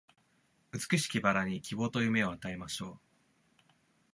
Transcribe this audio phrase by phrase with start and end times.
[0.71, 2.99] 美しき薔薇に希望と夢を与えましょう